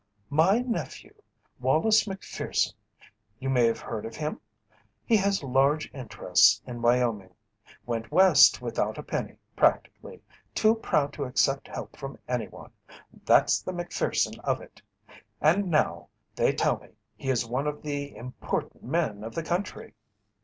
[0.31, 1.13] "My nephew,
[1.59, 2.73] Wallace Macpherson
[3.37, 4.41] you may have heard of him?
[5.05, 7.35] He has large interests in Wyoming.
[7.85, 10.23] Went West without a penny, practically;
[10.55, 12.71] too proud to accept help from any one
[13.25, 14.81] that's the Macpherson of it
[15.39, 19.93] and now, they tell me, he is one of the important men of the country."